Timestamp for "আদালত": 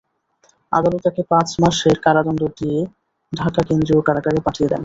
0.71-1.01